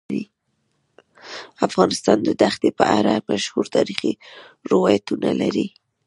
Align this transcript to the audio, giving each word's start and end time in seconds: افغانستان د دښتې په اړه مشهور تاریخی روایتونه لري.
افغانستان 1.67 2.17
د 2.23 2.29
دښتې 2.41 2.69
په 2.79 2.85
اړه 2.97 3.13
مشهور 3.29 3.65
تاریخی 3.75 4.13
روایتونه 4.71 5.29
لري. 5.41 5.67